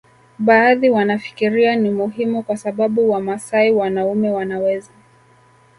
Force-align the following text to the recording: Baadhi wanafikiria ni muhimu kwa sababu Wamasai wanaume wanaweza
Baadhi 0.39 0.89
wanafikiria 0.89 1.75
ni 1.75 1.89
muhimu 1.89 2.43
kwa 2.43 2.57
sababu 2.57 3.09
Wamasai 3.11 3.71
wanaume 3.71 4.29
wanaweza 4.31 4.91